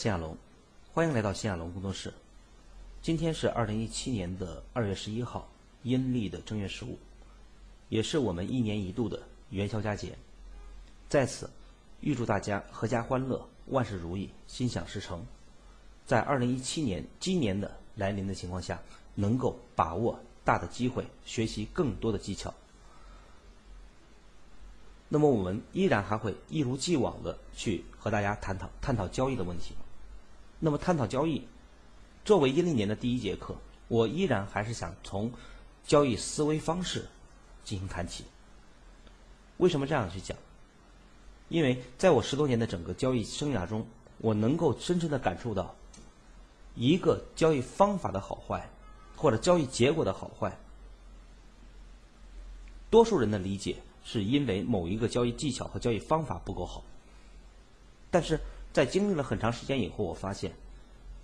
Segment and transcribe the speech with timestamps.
[0.00, 0.36] 大家好，我是谢亚龙，
[0.94, 2.10] 欢迎来到谢亚龙工作室。
[3.02, 5.46] 今天是二零一七年的二月十一号，
[5.82, 6.98] 阴历的正月十五，
[7.90, 10.16] 也是我们一年一度的元宵佳节。
[11.06, 11.50] 在此，
[12.00, 15.22] 预祝大家阖家欢乐，万事如意，心想事成。
[16.06, 18.80] 在二零一七年今年的来临的情况下，
[19.14, 22.54] 能够把握大的机会，学习更多的技巧。
[25.10, 29.74] 那么我们依然还会一如既往的去和大家探讨探讨交易的问题。
[30.60, 31.48] 那么探讨交易，
[32.24, 33.56] 作为一零年的第一节课，
[33.88, 35.32] 我依然还是想从
[35.84, 37.08] 交易思维方式
[37.64, 38.24] 进行谈起。
[39.56, 40.36] 为什么这样去讲？
[41.48, 43.86] 因为在我十多年的整个交易生涯中，
[44.18, 45.74] 我能够深深的感受到，
[46.74, 48.70] 一个交易方法的好坏，
[49.16, 50.56] 或者交易结果的好坏，
[52.88, 53.76] 多数人的理解。
[54.02, 56.82] 是因为某一个交易技巧和交易方法不够好，
[58.10, 58.40] 但是
[58.72, 60.52] 在经历了很长时间以后，我发现，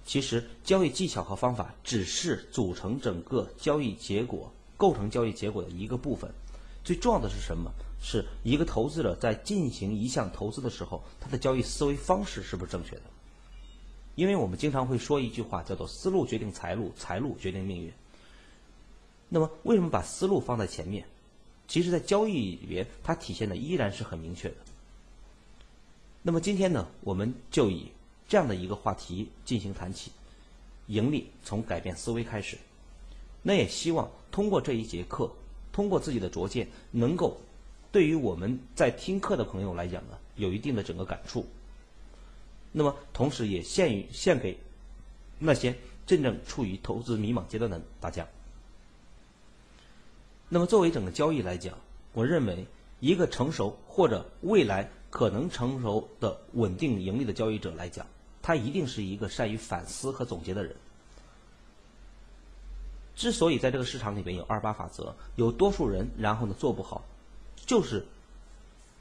[0.04, 6.30] 其实交易技巧和方法只是组成整个交易结果、构成交易结果的一个部分。
[6.84, 7.70] 最重要的是什么？
[8.00, 13.02] 是一个投资者在进行一项投资的时候，他的交易思维方式是不是正确的？
[14.14, 17.92] 因为我们经常会说一句话，叫做“思路决定财路，财路决定命运”。
[19.28, 21.04] 那么，为什么把思路放在前面？
[21.66, 24.56] 其实，在交易里边，它体现的依然是很明确的。
[26.26, 27.86] 那么今天呢，我们就以
[28.26, 30.10] 这样的一个话题进行谈起，
[30.88, 32.58] 盈利从改变思维开始。
[33.44, 35.30] 那也希望通过这一节课，
[35.72, 37.40] 通过自己的拙见，能够
[37.92, 41.46] 对于我们在听课的朋友来讲呢，有一定的整个感触。
[42.72, 44.58] 那么，同时也献于献给
[45.38, 45.76] 那些
[46.08, 48.26] 真正处于投资迷茫阶段的大家。
[50.48, 51.78] 那么，作为整个交易来讲，
[52.14, 52.66] 我认为
[52.98, 58.04] 一个成熟或者未来可能成熟的稳定盈利的交易者来讲，
[58.42, 60.76] 他一定是一个善于反思和总结的人。
[63.14, 67.02] 之所以在这个市场里边有二八法则，有多数人然后呢做不好，
[67.64, 68.04] 就是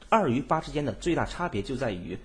[0.07, 2.17] 二与八之间的最大差别就在于，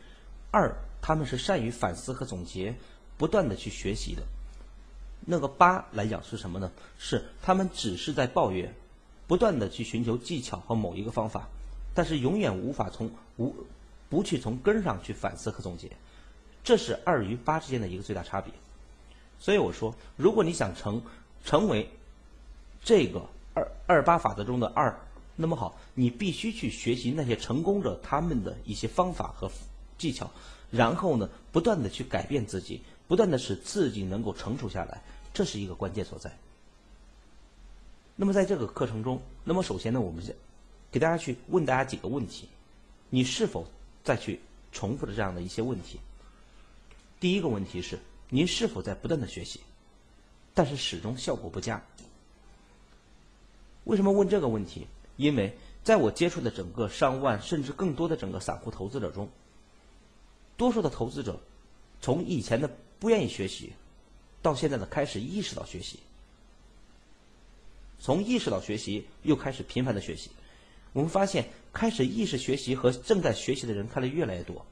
[0.52, 0.72] 二
[1.02, 2.72] 他们是善于反思和总结，
[3.18, 4.22] 不断的去学习的。
[5.26, 6.70] 那个八来讲是什么呢？
[6.96, 8.72] 是他们只是在抱怨。
[9.26, 11.48] 不断的去寻求技巧和某一个方法，
[11.92, 13.52] 但是永远无法从无
[14.10, 15.88] 不去从根上去反思和总结，
[16.62, 18.52] 这是二与八之间的一个最大差别。
[19.38, 21.00] 所以我说，如果你想成
[21.44, 21.88] 成为
[22.84, 24.94] 这个二二八法则中的二，
[25.36, 29.50] 那么好，你必须去学习那些成功者他们的一些方法和
[29.96, 30.30] 技巧，
[30.70, 35.00] 然后呢，不断的去改变自己，不断的使自己能够成熟下来，
[35.32, 36.36] 这是一个关键所在。
[38.16, 40.34] 那么在这个课程中，那么首先呢，我们先
[40.90, 42.48] 给大家去问大家几个问题：
[43.08, 43.66] 你是否
[44.02, 44.40] 再去
[44.72, 46.00] 重复的这样的一些问题？
[47.18, 49.60] 第一个问题是，您是否在不断的学习，
[50.54, 51.82] 但是始终效果不佳？
[53.84, 54.86] 为什么问这个问题？
[55.16, 59.28] 因为在我接触的整个上万甚至更多的整个散户投资者中，
[60.56, 61.40] 多数的投资者
[62.00, 63.72] 从以前的不愿意学习，
[64.40, 65.98] 到现在的开始意识到学习。
[67.98, 70.30] 从意识到学习，又开始频繁的学习，
[70.92, 74.64] 我们发现开始意识学习和正在学习的人开的越来越多。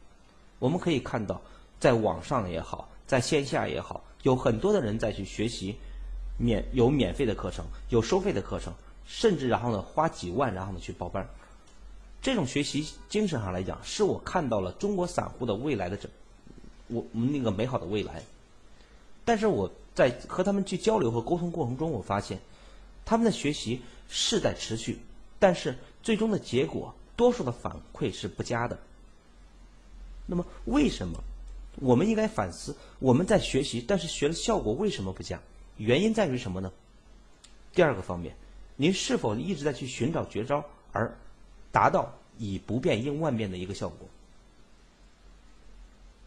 [0.59, 1.41] 我们可以看到，
[1.79, 5.77] 在网上也好，在线下也好，有很多的人在去学习，
[6.37, 8.73] 免有免费的课程，有收费的课程，
[9.07, 11.29] 甚至然后呢花几万然后呢去报班。
[12.21, 16.11] 这种学习精神上来讲，是我看到了中国散户的未来的整，
[16.89, 18.23] 我我们那个美好的未来。
[19.25, 22.41] 但是我在和他们去交流和沟通过程中，我发现。
[23.05, 24.99] 他们的学习是在持续，
[25.39, 25.79] 但是
[26.09, 28.79] 最终的结果，多数的反馈是不佳的。
[30.25, 31.23] 那么，为什么？
[31.83, 35.39] 我们应该反思，我们在学习，但是学的效果为什么不佳？
[35.77, 36.73] 原因在于什么呢？
[37.75, 38.35] 第二个方面，
[38.77, 41.15] 您是否一直在去寻找绝招，而
[41.73, 44.09] 达到以不变应万变的一个效果？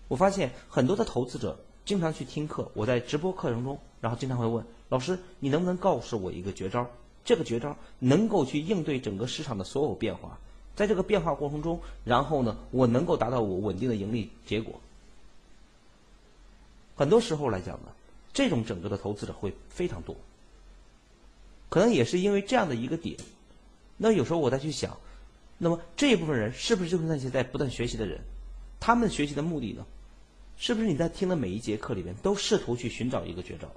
[0.09, 4.63] 我发现很多的投资者经常去听课，我在直播课程中，然后经常会问。
[4.89, 6.87] 老师，你能不能告诉我一个绝招？
[7.23, 10.39] 这个绝招能够去应对整个市场的所有变化，
[10.75, 14.79] 在这个变化过程中，然后呢，我能够达到我稳定的盈利结果。
[16.95, 17.91] 很多时候来讲呢，
[18.33, 20.15] 这种整个的投资者会非常多，
[21.69, 23.17] 可能也是因为这样的一个点。
[23.97, 24.97] 那有时候我再去想，
[25.57, 28.19] 那么这一部分人是不是就是那些在不断学习的人？
[28.79, 29.85] 他们学习的目的呢？
[30.57, 33.67] 是不是你在听的每一节课里面都试图去寻找一个绝招？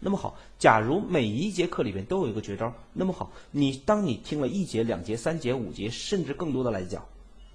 [0.00, 7.06] 那么好，假如每一节课里边都有一个绝招，那么好，你当你听了一节、两节、三节、五节，甚至更多的来讲，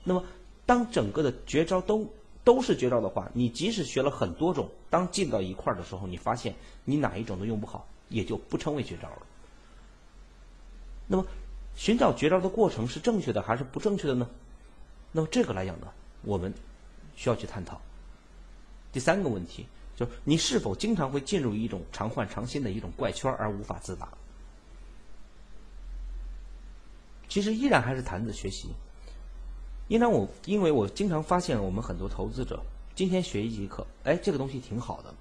[0.03, 0.24] 那么
[0.65, 2.12] 当整个的绝招都
[2.44, 6.56] 都是绝招的话，你即使学了很多种，当进到一块儿的时候，你发现
[6.86, 9.21] 你哪一种都用不好，也就不称为绝招了。
[11.07, 11.25] 那么，
[11.75, 14.27] 寻找绝招的过程是正确的还是不正确的呢？
[15.12, 15.88] 那么这个来讲呢，
[16.24, 16.53] 我们
[17.15, 17.80] 需要去探讨。
[18.92, 19.68] 第三个问题
[20.00, 24.07] 就是你是否经常会进入一种常换常新的一种怪圈而无法自拔？
[27.28, 28.69] 其实依然还是谈的学习。
[29.90, 32.63] 因为我因为我经常发现我们很多投资者
[32.96, 35.13] 今天学一节课，哎，这个东西挺好的。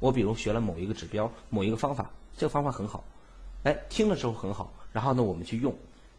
[0.00, 3.04] 我比如学了某一个指标、某一个方法，这个方法很好，
[3.62, 4.72] 哎，听的时候很好。
[4.92, 5.72] 然后呢，我们去用。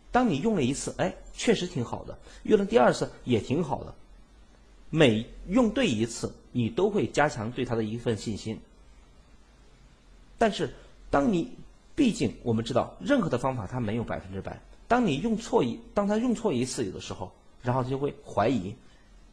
[0.09, 3.93] 当你用了一次，哎，确实挺好的；用了第二次也挺好的。
[4.89, 8.57] 每用对一次，你都会加强对他的一份信心。
[10.37, 10.73] 但是，
[11.09, 11.51] 当你
[11.97, 14.57] 毕竟我们知道，任何的方法它没有百分之百。
[14.87, 17.29] 当你用错一，当他用错一次有的时候，
[17.61, 18.73] 然后他就会怀疑；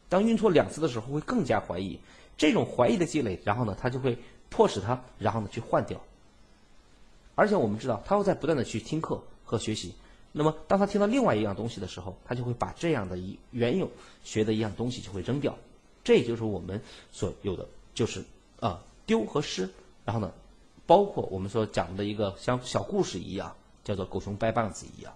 [0.09, 1.97] 当用错两次的时候，会更加怀疑。
[2.37, 4.17] 这种怀疑的积累，然后呢，他就会
[4.49, 6.01] 迫使他，然后呢去换掉。
[7.35, 9.93] 而且我们知道，他会在不断的去听课和学习。
[10.33, 13.89] 那么，当他听到另外一样东西的时候，他就会把这样的一原有
[14.25, 15.57] 学的一样东西就会扔掉。
[16.03, 18.23] 这就是我们所有的，就是
[18.59, 19.69] 啊丢和失。
[20.05, 20.33] 然后呢，
[20.85, 25.13] 包括我们所讲的一个像小故事一样，叫做狗熊掰棒子一样，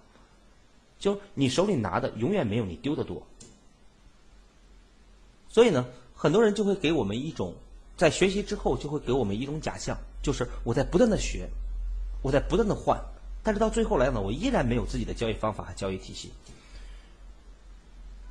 [0.98, 3.22] 就你手里拿的永远没有你丢的多。
[5.50, 7.54] 所以呢，很多人就会给我们一种
[7.96, 11.48] 在学习之后就会给我们一种假象，就是我在不断的学，
[12.22, 12.98] 我在不断的换。
[13.42, 16.30] 但是到最后来呢，我依然没有自己的交易方法和交易体系。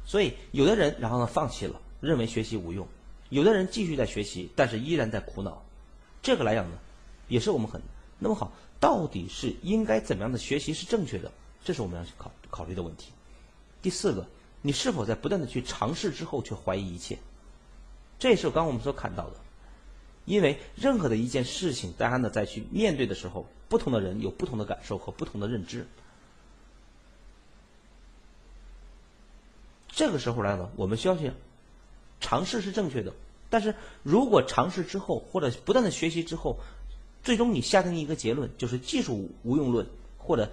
[0.06, 2.86] 所以有的人然后呢放弃了，认为学习无用；
[3.30, 5.64] 有的人继续在学习，但是依然在苦恼。
[6.22, 6.78] 这个来讲呢，
[7.28, 7.82] 也是我们很
[8.20, 8.52] 那么好。
[8.80, 11.32] 到底是应该怎么样的学习是正确的？
[11.64, 13.12] 这是我们要去考考虑的问题。
[13.82, 14.28] 第四个，
[14.62, 17.18] 你是否在不断的去尝试之后却怀疑一切？
[18.20, 19.36] 这也是刚我们所看到的。
[20.26, 23.46] 因为任何的一件事情，大家呢在去面对的时候。
[23.70, 25.86] 不同的人有不同的感受和不同的认知。
[29.90, 31.34] 这个时候来呢，我们需要去
[32.20, 33.14] 尝试是正确的。
[33.50, 33.74] 但是
[34.04, 36.58] 如果尝试之后或者不断的学习之后，
[37.24, 39.88] 最终你下定一个结论，就是技术无用论
[40.18, 40.52] 或者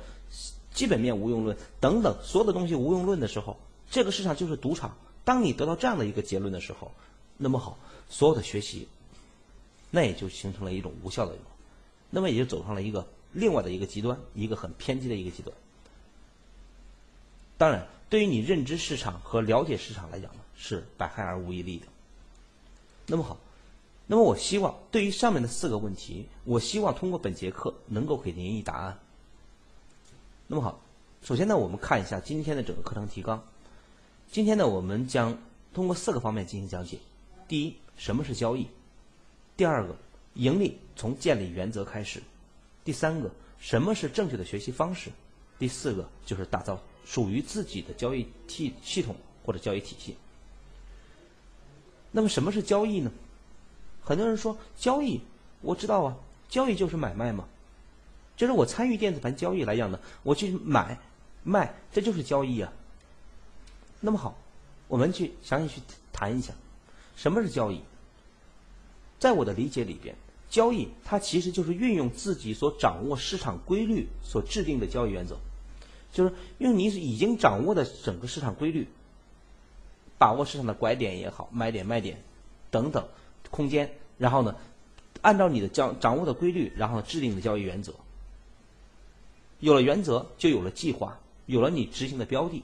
[0.73, 3.57] 基本面无用论等等所有的东西无用论的时候，
[3.91, 4.97] 这个市场就是赌场。
[5.25, 6.93] 当你得到这样的一个结论的时候，
[7.37, 7.79] 那么好，
[8.09, 8.87] 所有的学习，
[9.91, 11.35] 那也就形成了一种无效的。
[12.11, 15.57] 那么也就走上了一个另外的一个极端，一个很偏激的一个极端。
[17.57, 21.87] 当然，对于你认知市场和了解市场来讲，是百害而无一利的。
[23.06, 23.39] 那么好，
[24.06, 28.99] 那么我希望对于上面的四个问题，我希望通过本节课能够给您一答案。
[30.47, 30.81] 那么好，
[31.23, 33.43] 首先呢，我们看一下今天的整个课程提纲。
[34.31, 35.39] 今天呢，我们将
[35.73, 36.99] 通过四个方面进行讲解。
[37.47, 38.67] 第一，什么是交易？
[39.56, 39.96] 第二个。
[40.34, 42.20] 盈利从建立原则开始。
[42.82, 43.31] 第三个，
[43.61, 45.13] 什么是正确的学习方式？
[45.61, 50.17] 第四个就是打造属于自己的交易系系统或者交易体系。
[52.17, 53.11] 那么什么是交易呢？
[54.05, 55.21] 很多人说交易，
[55.63, 56.17] 我知道啊，
[56.49, 57.44] 交易就是买卖嘛。
[58.37, 60.97] 就是我参与电子盘交易来讲呢，我去买
[61.43, 62.73] 卖，这就是交易啊。
[63.99, 64.39] 那么好，
[64.87, 66.55] 我们去详细去谈一下，
[67.17, 67.81] 什么是交易？
[69.19, 70.15] 在我的理解里边。
[70.51, 75.37] 交易它其实就是运用自己所掌握市场规律所制定的交易原则，
[76.13, 78.87] 就是用你已经掌握的整个市场规律，
[80.19, 82.23] 把握市场的拐点也好，买点卖点
[82.71, 83.06] 等等
[83.51, 84.56] 空间，然后呢，
[85.23, 87.93] 按照你的将掌握的规律，然后制定的交易原则。
[89.61, 92.63] 有了原则，就有了计划，有了你执行的标的，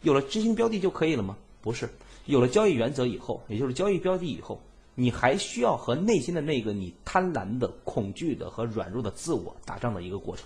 [0.00, 1.36] 有了执行标的就可以了吗？
[1.60, 1.88] 不是，
[2.26, 4.60] 有了交易原则以后，也就是交易标的以后。
[4.94, 10.44] 你还需要和内心的那个你贪婪的、恐惧的和软弱的自我打仗的一个过程。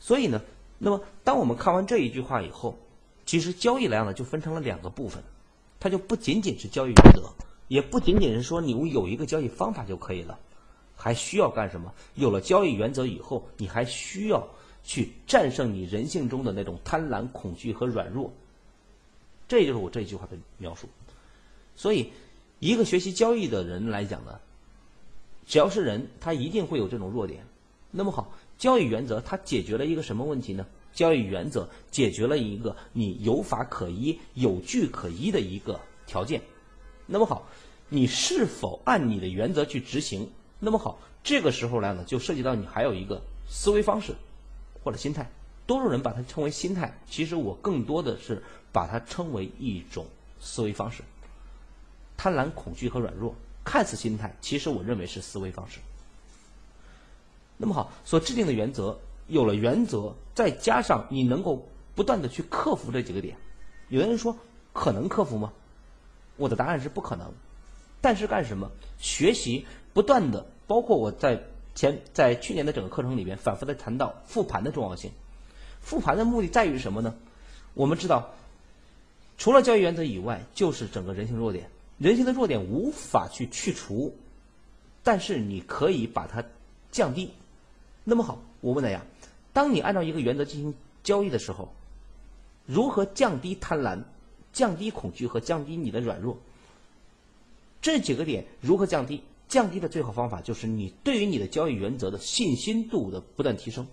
[0.00, 0.40] 所以呢，
[0.78, 2.78] 那么当我们看完这一句话以后，
[3.26, 5.22] 其实交易来讲呢，就分成了两个部分，
[5.80, 7.28] 它就不仅仅是交易原则，
[7.68, 10.38] 也不仅仅是说你有一个交易方法就可以了，
[10.94, 11.92] 还需要干什么？
[12.14, 14.48] 有了交易原则以后，你还需要
[14.84, 18.32] 去战胜你人性中的那种贪婪、恐惧和软弱。
[19.48, 20.88] 这就是我这句话的描述。
[21.74, 22.12] 所以，
[22.60, 24.38] 一个学习交易的人来讲呢，
[25.46, 27.44] 只要是人，他一定会有这种弱点。
[27.90, 30.64] 那么好，交易原则它解决了一个什么问题呢？
[30.96, 36.42] 交易原则解决了一个你有法可依、有据可依的一个条件。
[37.06, 37.46] 那么好，
[37.88, 40.28] 你是否按你的原则去执行？
[40.58, 44.14] 那么好，这个时候来呢，就涉及到你还有一个思维方式
[44.82, 45.30] 或者心态。
[45.66, 50.04] 多数人把它称为心态，其实我更多的是把它称为一种。
[50.38, 51.02] 思维方式。
[52.16, 53.34] 贪婪、恐惧和软弱，
[53.64, 55.80] 看似心态，其实我认为是思维方式。
[57.56, 63.36] 那么好，所制定的原则有了原则，再加上你能够不断的去克服这几个点。
[63.88, 64.36] 有的人说
[64.72, 65.52] 可能克服吗？
[66.36, 67.32] 我的答案是不可能。
[68.00, 68.70] 但是干什么？
[68.98, 71.42] 学习不断的，包括我在
[71.74, 75.10] 前在去年的整个课程里边反复的谈到复盘的重要性。
[75.80, 77.14] 复盘的目的在于什么呢？
[77.74, 78.34] 我们知道，
[79.38, 81.70] 除了交易原则以外，就是整个人性弱点。
[81.98, 84.14] 人性的弱点无法去去除，
[85.02, 86.44] 但是你可以把它
[86.92, 87.30] 降低。
[88.04, 89.00] 那么好，我问大家：
[89.52, 91.72] 当你按照一个原则进行交易的时候，
[92.66, 94.02] 如何降低贪婪、
[94.52, 96.36] 降低恐惧和降低你的软弱？
[97.80, 99.22] 这几个点如何降低？
[99.48, 103.86] 降低的最好方法就是你对于你的交易原则的信心度的不断提升。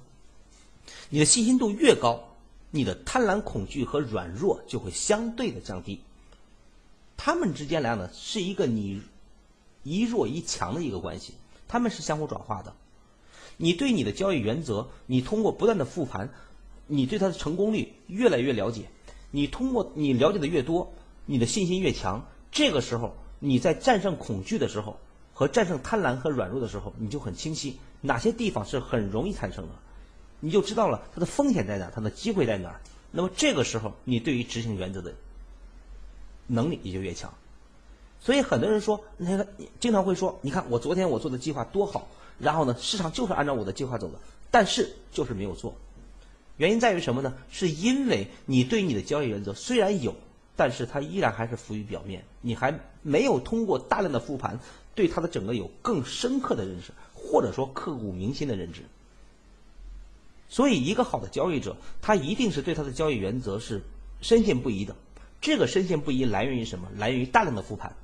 [1.11, 2.29] 你的信心度越高，
[2.71, 6.01] 你的贪婪、恐惧和软弱就会相对的降低。
[7.15, 9.03] 他们之间来讲呢，是一个你
[9.83, 11.35] 一弱一强的一个关系，
[11.67, 12.75] 他们是相互转化的。
[13.57, 16.29] 你对你的交易原则，你通过不断的复盘，
[16.87, 18.89] 你对它的成功率越来越了解。
[19.31, 20.93] 你通过你了解的越多，
[21.25, 22.25] 你的信心越强。
[22.51, 24.97] 这个时候，你在战胜恐惧的时候
[25.33, 29.73] 和战胜贪婪和软弱的时候，你就很清晰哪些地方是很容易产生的，
[30.39, 32.81] 你就知道了它的风险在哪，它的机会在哪儿。
[33.11, 35.13] 那么这个时候，你对于执行原则的。
[36.45, 37.33] 能力也就越强，
[38.19, 39.47] 所以很多人说，那个
[39.79, 42.05] 经常会说，你看我昨天我做的计划多好，
[42.39, 44.19] 然后呢，市场就是按照我的计划走的，
[44.51, 45.75] 但是就是没有做，
[46.57, 47.33] 原因在于什么呢？
[47.51, 50.15] 是因为你对你的交易原则虽然有，
[50.55, 54.59] 但是它依然还是浮于表面，你还没有通过大量的复盘，
[54.95, 58.83] 对它的整个有更深刻的认识，或者说刻骨铭心的认知。
[60.49, 63.81] 所以，一个好的交易者，他一定是对他的交易原则是
[64.21, 64.95] 深信不疑的。
[65.41, 66.89] 这个深信不疑来源于什么？
[66.95, 67.95] 来源于大量的复盘，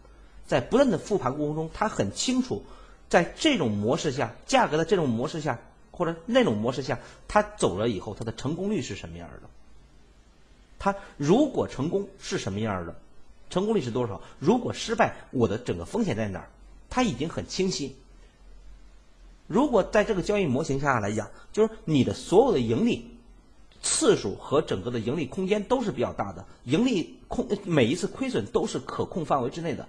[0.48, 2.64] 在不断的复盘过程中，他很清楚，
[3.10, 5.60] 在这种模式下，价格的这种模式下，
[5.92, 9.50] 或者那种模式下，他走了以后，他的成功率是什么样的？
[10.78, 12.96] 他如果成功是什么样的？
[13.50, 14.22] 成功率是多少？
[14.40, 16.50] 如果失败，我的整个风险在哪儿？
[16.90, 17.96] 他已经很清晰。
[19.48, 23.16] 如果在这个交易模型下来讲，就是你的所有的盈利。
[23.82, 29.88] 次数和整个的盈利空间都是比较大的，盈利控每一次亏损都是可控范围之内的。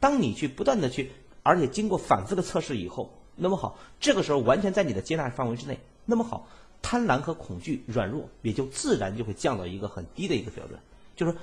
[0.00, 1.12] 当你去不断的去，
[1.48, 5.78] 而且经过反复的测试以后，那么好，这个时候完全在你的接纳范围之内。
[6.04, 6.46] 那么好，
[6.82, 10.78] 贪婪和恐惧、软弱也就自然就会降到一个很低的一个标准，
[11.16, 11.34] 就是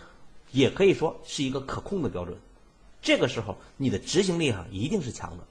[0.51, 2.37] 也可以说是一个可控的标准。
[3.01, 5.43] 这个时候你的执行力哈一定是强的。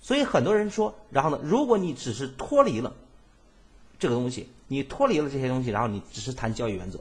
[0.00, 2.94] 所以很多人说，然后呢，如果你只是脱离了
[3.98, 4.48] 这个东西。
[4.70, 7.00] 你脱离了这些东西，然后你只是谈交易原则，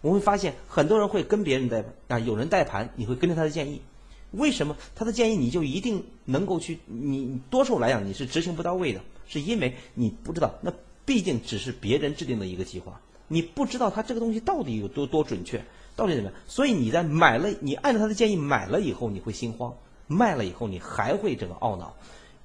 [0.00, 3.82] 我会发现很多人会跟别人带啊，有人带盘，你会跟着他的建议，
[4.32, 6.78] 为什么他的建议你就一定能够去？
[6.86, 10.72] 你多数来讲你是执行不到位的，是因为你不知道，那
[11.06, 15.64] 毕竟只是别人制定的一个计划，你不知道他这个东西到底有多多准确，
[15.96, 16.38] 到底怎么样？
[16.46, 19.72] 所以你在买了，你按照他的建议买了以后，你会心慌；
[20.06, 21.96] 卖了以后，你还会这个懊恼。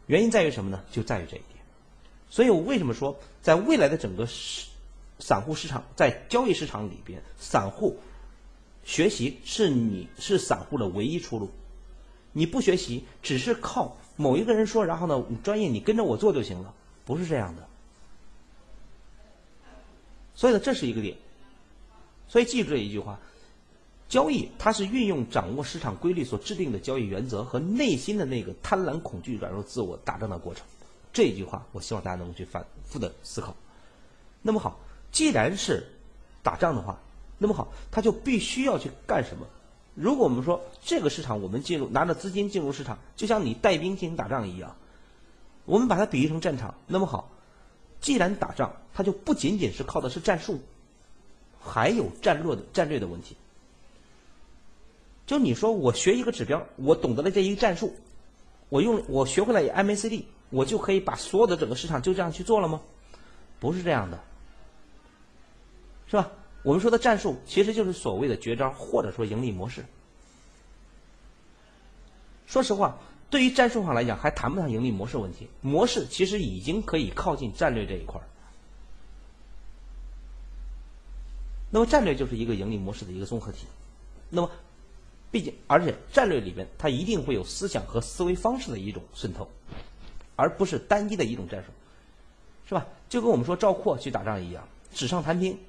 [0.07, 0.81] 原因在于什么呢？
[0.91, 1.61] 就在于这一点。
[2.29, 4.67] 所以我为什么说，在未来的整个市
[5.19, 7.97] 散户市场，在交易市场里边，散户
[8.83, 11.51] 学习是你是散户的唯一出路。
[12.33, 16.73] 你不学习，只是靠某一个人说，然后呢，专业你跟着我做就行了，
[17.05, 17.67] 不是这样的。
[20.35, 21.15] 所以呢，这是一个点。
[22.27, 23.19] 所以记住这一句话：
[24.09, 30.65] 交易它是运用掌握市场规律所制定的交易原则和内心的那个贪婪、恐惧、软弱自我打仗的过程。
[31.13, 33.55] 这一句话，我希望大家能够去反复的思考。
[34.41, 34.79] 那么好，
[35.11, 35.87] 既然是
[36.41, 36.99] 打仗的话，
[37.37, 39.45] 那么好，他就必须要去干什么？
[39.95, 44.75] 如果我们说这个市场，我们进入拿着资金进入市场，就像你带兵进行打仗一样，
[45.65, 46.75] 我们把它比喻成战场。
[46.87, 47.29] 那么好，
[48.01, 50.59] 既然打仗，它就不仅仅是靠的是战术，
[51.59, 53.37] 还有战略的战略的问题。
[55.25, 57.95] 就你说我学一个指标，我懂得了这一个战术，
[58.69, 60.23] 我用我学会了 MACD。
[60.49, 62.79] 我就可以把所有的整个市场就这样去做了吗？
[63.59, 64.19] 不是这样的，
[66.05, 66.29] 是吧？
[66.63, 69.85] 我们说的战术其实就是所谓的绝招，或者说盈利模式。
[72.47, 72.97] 说实话，
[73.29, 75.47] 对于战术上来讲，还谈不上盈利模式问题。
[75.61, 78.23] 模式其实已经可以靠近战略这一块儿。
[81.69, 83.65] 那么战略就是一个盈利模式的一个综合体。
[84.29, 84.49] 那么，
[85.31, 89.49] 毕竟而且战略里边它一定会有思想和思维方式的一种渗透。
[90.35, 91.67] 而不是单一的一种战术，
[92.67, 92.87] 是吧？
[93.07, 95.59] 就跟我们说赵括去打仗一样，纸上谈兵，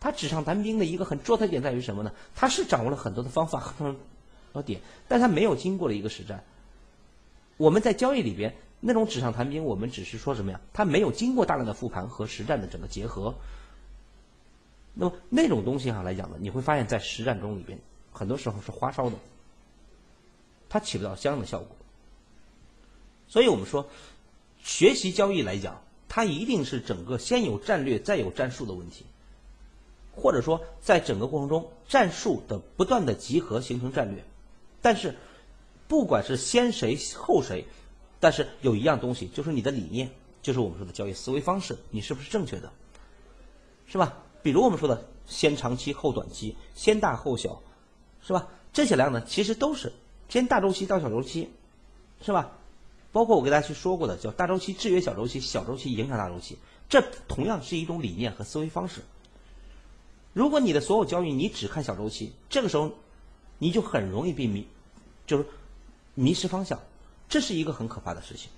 [0.00, 2.12] 他纸上谈兵的一个很重要的点在于什么呢？
[2.34, 6.42] 他是掌握了很多的方法和点，但他没有经过了一个实战。
[7.58, 10.60] 我们在交易里边那种纸上谈兵，我们只是说什么呀？
[10.72, 13.34] 他没有经过大量的复盘和实战的整个结合。
[14.94, 17.78] 那么那种东西上来讲呢，你会发现在实战中里边，
[18.10, 19.16] 很多时候是花哨的，
[20.68, 21.68] 它起不到相应的效果。
[23.28, 23.86] 所以我们说，
[24.62, 29.04] 学习交易来讲，它一定是整个先有战略再有战术的问题。
[30.14, 34.24] 或者说，在整个过程中，战术的不断的集合形成战略，
[34.82, 35.16] 但是，
[35.88, 37.64] 不管是先谁后谁，
[38.18, 40.10] 但是有一样东西，就是你的理念，
[40.42, 42.72] 就是我们说的交易思维方式，你是不是正确的，
[43.86, 44.18] 是吧？
[44.42, 47.62] 比如我们说的先长期后短期，先大后小，
[48.22, 48.48] 是吧？
[48.72, 49.92] 这些量呢，其实都是
[50.28, 51.50] 先大周期到小周期，
[52.20, 52.52] 是吧？
[53.12, 59.00] 包括我给大家去说过的，叫大周期制约小周期，小周期影响大周期，这同样是一种理念和思维方式。
[60.32, 62.92] 如果你的所有交易你只看小周期，这个时候
[63.58, 64.66] 你就很容易被迷，
[65.26, 65.46] 就是
[66.14, 66.80] 迷失方向，
[67.28, 68.50] 这是一个很可怕的事情。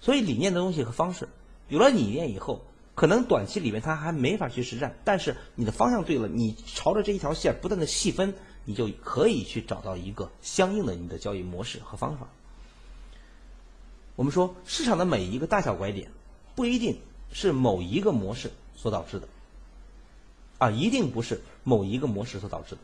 [0.00, 1.28] 所以理念的东西和方式
[1.68, 2.62] 有了理念以后，
[2.94, 12.28] 可能短期里面它还没法去实战，但是你的方向对了，你朝着这一条线不断的细分，你就可以去找到一个相应的你的交易模式和方法。
[14.16, 16.10] 我们说市场的每一个大小拐点，
[16.54, 16.98] 不一定
[17.32, 19.28] 是某一个模式所导致的。
[20.58, 22.80] 啊，一定不是某一个模式所导致的。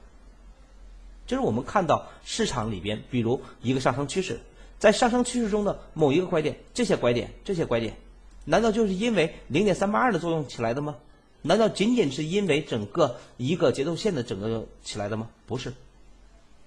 [1.27, 4.41] 就是我们看到市场里边，比如一个上升趋势，
[4.79, 7.97] 在上升趋势中的某一个拐点，这些拐点，这些拐点，
[8.45, 10.97] 难道就是因为零点三八二的作用起来的吗？
[11.43, 15.29] 难道仅仅是因为整个一个节奏线的整个起来的吗？
[15.47, 15.73] 不是，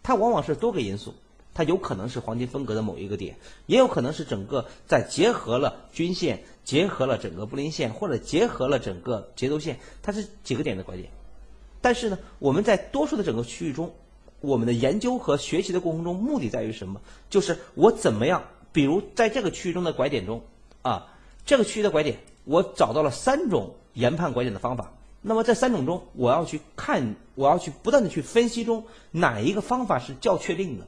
[0.01, 1.13] 它往往是多个因素。
[1.53, 11.09] 它有可能是黄金分割的某一个点，也有可能是整个在结合了均线、结合了整个布林线，或者结合了整个节奏线，它是几个点的拐点。
[11.81, 13.93] 但是呢，我们在多数的整个区域中，
[14.39, 17.01] 我们的研究和学习的过程中，目的在于什么？
[17.29, 20.41] 就是我怎么样，比如在这个区域中的拐点中，
[20.81, 21.07] 啊，
[21.45, 24.93] 这个区域的拐点，我找到了三种研判拐点的方法。
[25.21, 30.87] 那么这三种中，我要去看，我要去不断的去分析中哪一个方法是较确定的。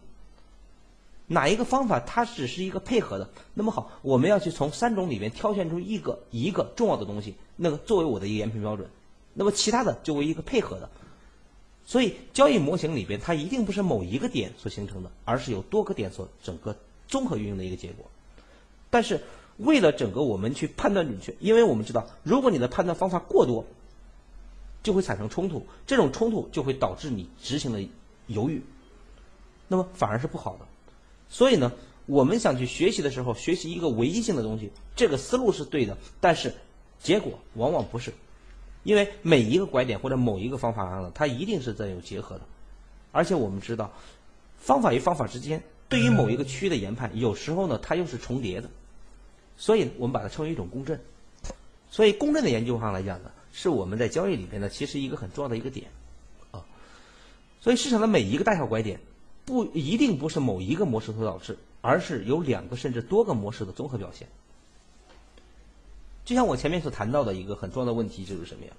[1.27, 3.29] 哪一个方法它只是一个配合的？
[3.53, 8.89] 那么好，我们要去从三种里面挑选出一个一个重要的东西，那个作为我的一个研评标准。
[9.33, 10.89] 那么其他的就为一个配合的。
[11.87, 16.75] 所以交易模型里边，它一定不是某一个点所形成的，而是有多个点所整个
[17.07, 18.05] 综合运用的一个结果。
[18.89, 19.21] 但是
[19.57, 23.65] 为了整个我们去判断准确，因为我们知道，如果你的判断方法过多，
[24.83, 27.87] 就会产生冲突，这种冲突就会导致你执行的
[28.27, 28.63] 犹豫，
[29.67, 30.65] 那么反而是不好的。
[31.27, 31.71] 所以呢，
[32.05, 36.53] 我们想去学习的时候，学习一个唯一性的东西，这个思路是对的，但是
[36.99, 38.13] 结果往往不是，
[38.83, 42.41] 因为每一个拐点或者某一个方法上呢，它一定是在有结合的，
[43.11, 43.91] 而且我们知道，
[44.57, 48.69] 方法与方法之间对于某一个区域的研判，有时候呢它又是重叠的，
[49.57, 50.99] 所以我们把它称为一种共振。
[51.89, 55.87] 所以共振的研究上来讲呢，是我们在交易里边呢，其实一个很重要的一个点
[56.51, 56.63] 啊。
[57.61, 58.99] 所以市场的每一个大小拐点。
[59.45, 64.27] 不一定不是某一个模式所导致，而是有两个甚至多个模式的综合表现。
[66.25, 68.71] 就像我前面所谈到的一个很重要的问题就是什么呀？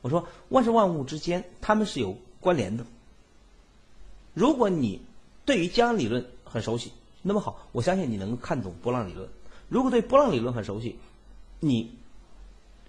[0.00, 2.84] 我说万事万物之间它们是有关联的。
[4.34, 5.00] 如果你
[5.44, 6.90] 对于江理论很熟悉，
[7.22, 9.28] 那么好，我相信你能看懂波浪理论。
[9.68, 10.98] 如果对波浪理论很熟悉，
[11.60, 11.92] 你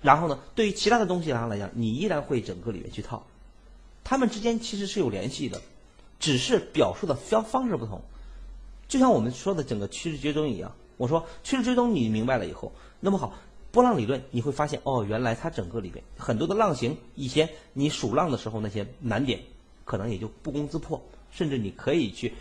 [0.02, 3.24] 然后呢，对于其他的东西上来讲，你依然会整个里面去套，
[4.04, 5.62] 它们之间其实是有联系的。
[6.24, 8.02] 只是表述的方方式不同，
[8.88, 10.74] 就像我们说的整个趋势追踪一样。
[10.96, 13.34] 我说趋势追踪你明白了以后，那么好，
[13.74, 19.42] 波浪理论你会发现哦，原来它整个里边很多的浪形，一些你数浪的时候那些难点，
[19.84, 22.34] 可能也就不攻自破，甚至你可以去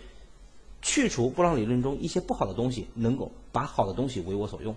[0.81, 4.77] 去除波浪理论中一些不好的东西，能够把好的东西为我所用。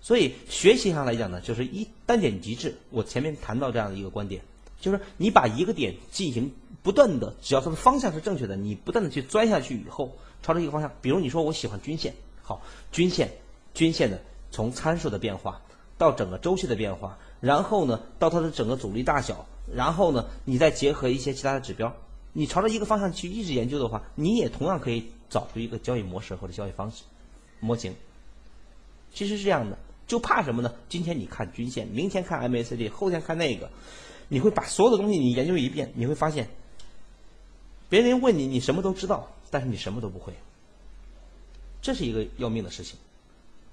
[0.00, 2.76] 所以学习上来讲呢，就是一单点极致。
[2.90, 4.42] 我前面谈到这样的一个观点，
[4.80, 6.54] 就是你把一个点进行。
[6.82, 13.30] 不断的，只要它的方向是正确的，你不断的去钻下去以后，朝着一个方向，比如你说我喜欢均线，好，均线，
[13.74, 15.60] 均线的从参数的变化
[15.98, 21.94] 到整个周期的变化，然后呢到它的整个阻力大小，然后呢你再结合一些其他的指标，
[22.32, 27.02] 你朝着一个方向去一直研究的话，你也同样可以找出一个交易模式或者交易方式
[27.60, 27.94] 模型。
[29.12, 30.72] 其实是这样的，就怕什么呢？
[30.88, 33.68] 今天你看均线，明天看 MACD，后天看那个，
[34.28, 36.48] 你会把所有的东西你研究一遍，你会发现。
[37.90, 40.32] 别人问你，你什么都知道，但是你什么都不会，
[41.82, 42.96] 这是一个要命的事情。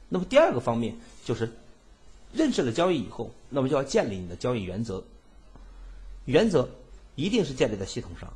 [0.10, 1.54] 那么第二个方面就是
[2.34, 5.04] 认识了交易以后，那么就要建立你的交易原则。
[6.26, 6.68] 原则
[7.16, 8.34] 一定是建立在系统上。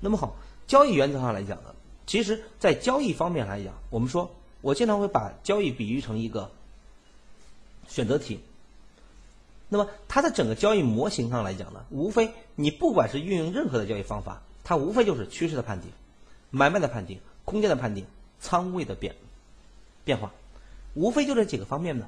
[0.00, 0.36] 那么好，
[0.66, 1.74] 交易原则上来讲呢，
[2.06, 6.50] 其实在交易方面来讲，我们说，我经常会把交易比喻成一个
[7.88, 8.40] 选择题。
[9.72, 15.90] 那么它的整个交易模型上来讲呢，无非你不管是运用任何的交易方法，它无非就是趋势的判定、
[16.50, 18.04] 买卖的判定、空间的判定、
[18.38, 19.16] 仓位的变
[20.04, 20.30] 变化，
[20.92, 22.06] 无非就这几个方面呢。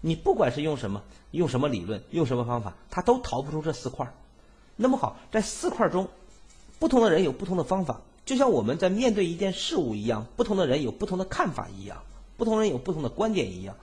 [0.00, 4.14] 你不管是用什么，用什么理论，用什么方法，它都逃不出这四块
[4.76, 6.08] 那么好，在四块中，
[6.78, 12.04] 不同的人有不同的方法，就像我们在面对一件事物一样，不同的人有不同的看法一样，
[12.36, 13.74] 不同人有不同的观点一样，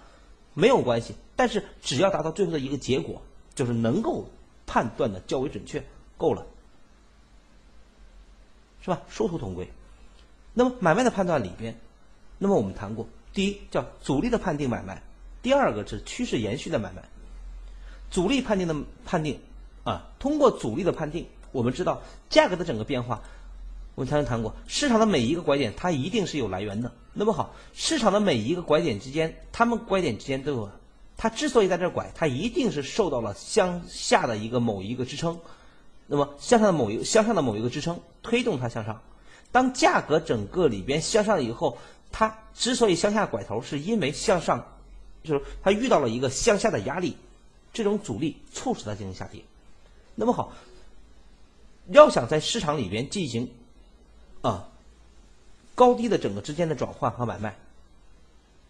[0.58, 1.14] 没有关系。
[1.36, 3.22] 但是只要达到最后的一个结果，
[3.54, 4.28] 就是能够
[4.66, 5.84] 判断的较为准确，
[6.18, 6.44] 够了，
[8.82, 9.04] 是吧？
[9.08, 9.70] 殊途同归。
[10.56, 11.80] 那么买卖的判断里边，
[12.40, 15.04] 那么我们谈过，第一叫阻力的判定买卖。
[15.44, 17.04] 第二个是趋势延续的买卖，
[18.10, 19.40] 阻力判定的判定
[19.84, 23.22] 啊，通过阻力的判定，我们知道价格的整个变化，
[23.98, 26.92] 我们才能谈过市场的每一个拐点，它一定是有来源的。
[27.14, 30.70] 那么好，市场的每一个拐点之间，它们拐点之间都有，
[31.18, 35.40] 它之所以在这拐，它一定是受到了向下的一个某一个支撑，
[36.06, 39.02] 那么向上的某一向上的某一个支撑推动它向上。
[39.52, 41.80] 当价格整个里边向上以后，
[42.12, 44.64] 它之所以向下拐头，是因为向上。
[45.24, 47.18] 就是它遇到了一个向下的压力，
[47.74, 49.42] 这种阻力促使它进行下跌。
[50.14, 50.54] 那么好，
[51.88, 53.50] 要想在市场里边进行
[54.50, 54.70] 啊
[55.76, 57.58] 高低的整个之间的转换和买卖，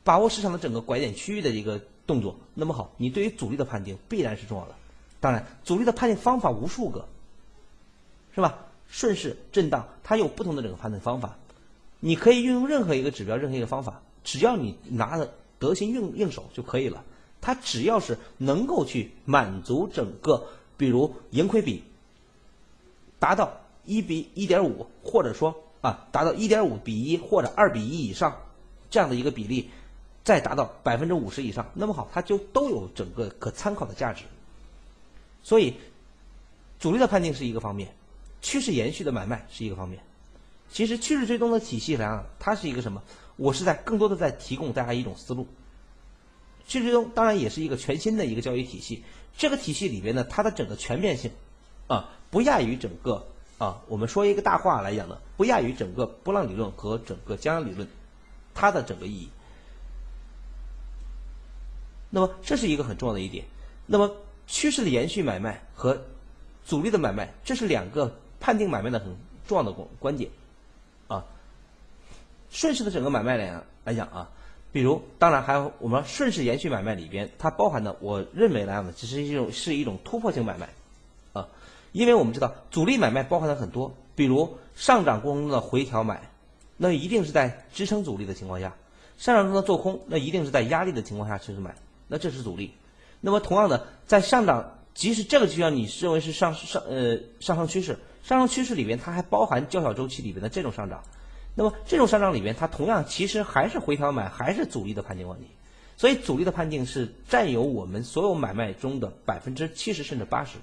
[0.03, 4.75] 把握市场的整个拐点区域的一个动作，那么好，你对于阻力的判定必然是重要的。
[5.19, 7.07] 当然，阻力的判定方法无数个，
[8.35, 8.65] 是吧？
[8.87, 11.37] 顺势震荡，它有不同的整个判断方法。
[11.99, 15.33] 你可以运用任何一个指标，任何一个方法，只要你拿的。
[15.59, 17.03] 得心应应手就可以了。
[17.41, 21.81] 它只要是能够去满足整个，比如盈亏比
[23.17, 28.41] 达到一比一点五，或者说啊达到一点五比一或者二比一以上
[28.89, 29.69] 这样的一个比例，
[30.25, 34.23] 再达到百分之五十以上，那么好，它就都有整个可参考的价值。
[35.43, 35.75] 所以，
[36.77, 37.93] 主力的判定是一个方面，
[38.41, 40.03] 趋势延续的买卖是一个方面。
[40.69, 43.01] 其实趋势追踪的体系来讲，它是一个什么？
[43.37, 45.47] 我是在更多的在提供大家一种思路，
[46.67, 49.05] 趋势追踪当然也是一个全新的一个交易体系。
[49.37, 51.31] 这个体系里边呢，它的整个全面性，
[51.87, 57.87] 啊，不亚于整个啊，我们说一个大话来讲呢，不亚于整个波浪理论和整个江阳理论，
[58.53, 59.29] 它的整个意义。
[62.09, 63.45] 那么这是一个很重要的一点。
[63.85, 64.15] 那么
[64.45, 66.01] 趋势的延续买卖和
[66.63, 69.15] 阻力的买卖，这是两个判定买卖的很
[69.47, 70.29] 重要的关关键
[71.07, 71.25] 啊。
[72.49, 74.29] 顺势的整个买卖来来讲啊，
[74.71, 80.69] 比如当然还有我们顺势延续买卖里边，它包含的我认为来讲呢，只是一种是一种突破性买卖，
[81.33, 81.49] 啊，
[81.97, 86.29] 因为我们知道主力买卖包含的很多，比如上涨过程中的回调买，
[86.77, 88.69] 那一定是在支撑阻力的情况下；
[89.17, 91.73] 上涨中的做空，那一定是在压力的情况下去买，
[92.07, 92.71] 那这是阻力。
[93.19, 101.03] 那么同样的，在上涨，即使这个就像你认为是上上呃上升趋势，上升趋势里边它还包含较小周期里边的这种上涨。
[101.55, 105.47] 那么这种上涨里边，它同样其实还是回调买，还是阻力的判定问题。
[105.95, 110.59] 所以阻力的判定是占有我们所有买卖中的百分之七十甚至八十。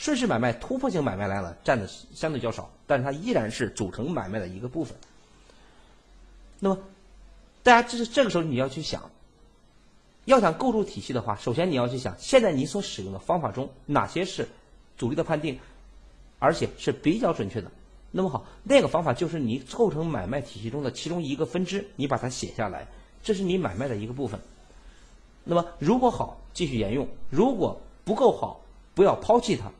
[0.00, 4.96] 顺势买卖、突破性买卖来了，占的相对较少，但是它依然是组成买卖的一个部分。
[6.58, 6.78] 那么
[7.62, 9.10] 大家这是这个时候你要去想，
[10.24, 14.48] 要想构筑体系的话，首先你要去想，现在你所使用的方法中哪些是
[14.96, 15.60] 阻力的判定，
[16.38, 17.70] 而且是比较准确的。
[18.10, 22.88] 那么好，那个方法就是你构成买卖体系中的其中一个分支，你把它写下来，
[23.22, 24.40] 这是你买卖的一个部分。
[25.44, 28.62] 那么如果好，继续沿用；如果不够好，
[28.94, 29.70] 不要抛弃它，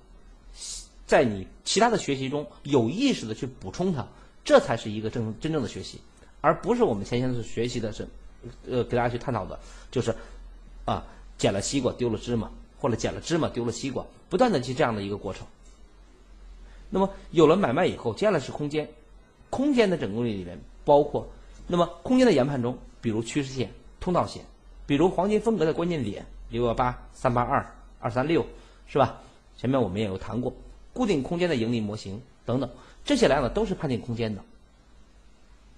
[1.10, 4.06] 在你其他的学习中有意识的去补充它，
[4.44, 6.00] 这才是一个真真正的学习，
[6.40, 8.06] 而不是我们前些日学习的是，
[8.70, 9.58] 呃，给大家去探讨的，
[9.90, 10.14] 就是
[10.84, 11.04] 啊，
[11.36, 15.44] 捡了西瓜丢了芝麻，或者捡了芝麻丢了西瓜，不断的去这样的一个过程。
[16.90, 18.88] 那么有了买卖以后，接下来是空间，
[19.50, 21.28] 空间的整个里面包括，
[21.66, 23.68] 那么空间的研判中，比如趋势线、
[23.98, 24.44] 通道线，
[24.86, 27.66] 比如黄金分割的关键点六幺八、三八二、
[27.98, 28.46] 二三六，
[28.86, 29.20] 是吧？
[29.56, 30.54] 前面我们也有谈过
[30.92, 32.70] 固定空间的盈利模型等等，
[33.04, 34.42] 这些来呢都是判定空间的。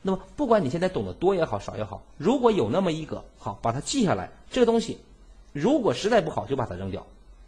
[0.03, 4.99] 那么不管你现在懂得多也好，少也好，如果有那么一个好，把它记下来，这个东西
[5.53, 7.07] 如果实在不好就把它扔掉。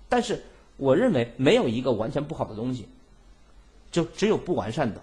[0.08, 0.44] 但是
[0.76, 2.88] 我认为没有一个完全不好的东西。
[3.90, 5.00] 就只有不完善的，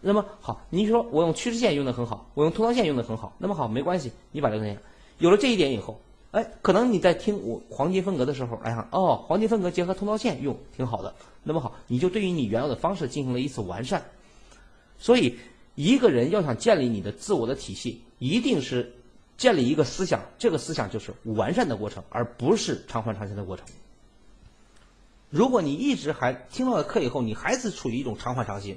[0.00, 4.76] 那么好，你说我用趋势线用的很好，我用通道线用的很好，那么好没关系，你把这个东西
[5.18, 6.00] 有了这一点以后，
[6.36, 11.14] 哎，可能你在听我黄金分割的时候，哎呀，哦，黄金分割结合通道线用挺好的。
[11.42, 14.04] 那么好，你就对于你原有的方式进行了一次完善。
[14.98, 15.38] 所以，
[15.74, 18.92] 一个人要想建立你的自我的体系，一定是
[19.38, 23.64] 建立一个思想，这个思想就是完善的过程，而不是偿还偿还的过程。
[25.30, 28.76] 如果你一直还听到了课以后，你还是处于一种偿还偿还，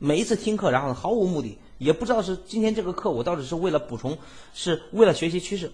[0.00, 4.18] 每一次听课然后毫无目的，也不知道是今天这个课我到底是为了补充，
[4.54, 5.70] 是为了学习趋势。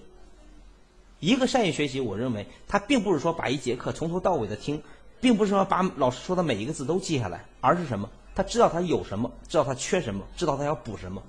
[1.23, 4.83] 一个善于学习，我认为他并不是说把一节课从头到尾的听。
[5.21, 8.11] 并不是说把老师说的每一个字都记下来，而是什么？
[8.35, 11.23] 他知道他有什么，知道他缺什么，知道他要补什么。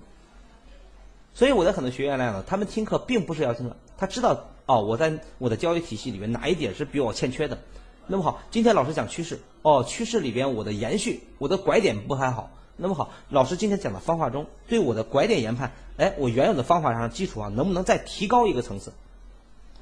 [1.36, 7.60] 所以我的很多学员来讲，他们听课并不是要听课，他知道哦，我在我的教育体系里面哪一点是比我欠缺的。
[8.08, 12.50] 那么好，今天老师讲趋势，哦，趋势里边我的延续，我的拐点不还好？
[12.78, 18.92] 那么好，老师今天讲的方法中，对我的拐点研判，哎，我原有的方法上基础上能不能再提高一个层次？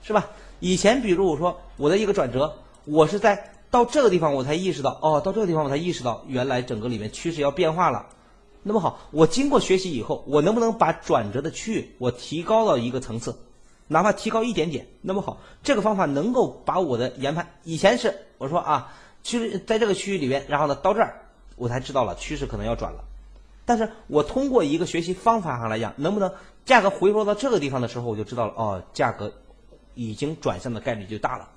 [0.02, 0.30] 是吧？
[0.60, 3.48] 以前比如我说我的一个转折，我是在。
[3.72, 8.08] 到这个地方我才意识到，哦，到这个地方我才意识到，原来整个里面趋势要变化了。
[8.64, 13.34] 那么好，我经过学习以后，我能不能把转折的区域我提高到一个层次，
[13.88, 14.88] 哪怕提高一点点？
[15.00, 21.22] 那么好，这个方法能够把我的研判，以前是我说啊，其实在这个区域里边，然后呢到这儿
[21.56, 23.06] 我才知道了趋势可能要转了。
[23.64, 26.34] 但是我通过一个学习方法上来讲，能不能
[26.66, 29.32] 价格回落到这个地方的时候，我就知道了，哦，价格
[29.96, 31.50] 已经转向的概率就大了。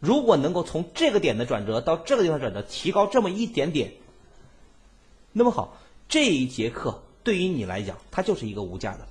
[0.00, 3.92] 如果能够从这个点的转折到这个地方转折，提高这么一点点，
[5.32, 9.06] 那么好，这一节课对于你来讲，它就是一个无价的，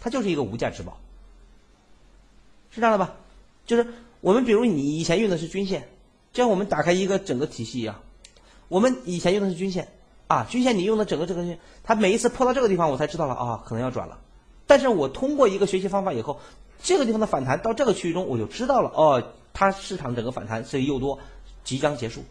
[0.00, 1.00] 它就是一个无价之宝，
[2.70, 3.16] 是这样的吧？
[3.66, 3.86] 就是
[4.20, 5.88] 我们比如你以前用的是均线，
[6.32, 8.00] 就像我们打开一个整个体系一样，
[8.68, 9.88] 我们以前用的是均线
[10.28, 14.20] 啊，均线你用的整个这个线，它每一次破到这个地方，我才知道了啊，可能要转了。
[14.68, 16.40] 但是我通过一个学习方法以后，
[16.82, 19.32] 这个地方的反弹到这个区域中，我就知道了哦。
[19.52, 21.18] 它市场整个反弹是诱多，
[21.64, 22.24] 即将结束，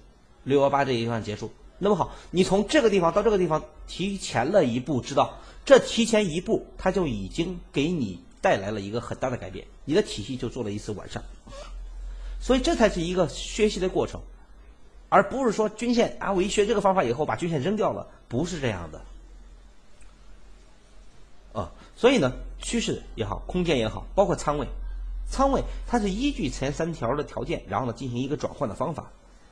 [0.44, 1.52] 六幺八这一地方结束。
[1.80, 11.24] 那么好，你从这个地方到这个地方提前了一步，知道这提前一步，它就已经给你带来了一个很大的改变，你的体系就做了一次完善。
[12.40, 14.22] 所以这才是一个学习的过程，
[15.10, 19.02] 而不是说均线啊，我一学这个方法以后把均线扔掉了，不是这样的。
[21.96, 24.68] 所以呢，趋势也好，空间也好，包括仓位。
[25.28, 29.12] 仓位它是依据前三条的条件，然后呢进行一个转换的方法。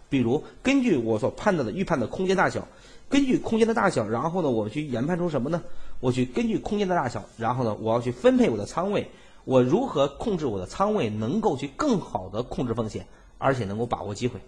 [0.10, 2.68] 比如根据我所判断的预判的空间大小，
[3.10, 5.64] 根据空间的大小，然后呢我去研判出什么呢？
[6.00, 9.10] 我去根据空间的大小，然后呢我要去分配我的仓位，
[9.46, 13.08] 我如何控制我的仓位，能够去更好的控制风险，
[13.40, 14.40] 而且能够把握机会。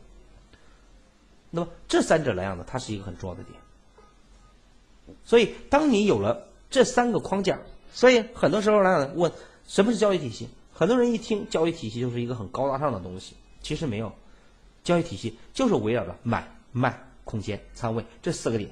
[1.50, 3.58] 那么这三者来讲呢，它是一个很重要的点。
[5.24, 7.60] 所以当你有了这三个框架，
[7.96, 9.32] 所以很多时候来讲问
[9.66, 10.50] 什么是交易体系？
[10.74, 14.12] 很多人一听交易体系就是一个很高大上的东西，其实没有，
[14.84, 18.70] 交易体系就是围绕着买卖、空间、仓位这四个点，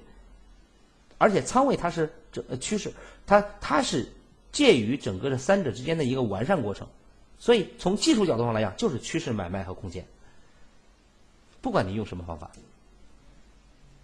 [1.17, 2.91] 而且仓位它是这趋势，
[3.25, 4.11] 它它是
[4.51, 6.89] 介于整个这三者之间的一个完善过程，
[7.39, 10.05] 所以从技术角度上来讲，就是趋势、买卖和空间。
[11.61, 12.51] 不管你用什么方法，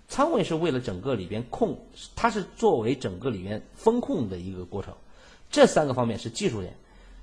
[0.07, 1.77] 仓位是为了整个里边控，
[2.15, 4.95] 它是作为整个里面风控的一个过程，
[5.49, 6.75] 这三个方面是技术点。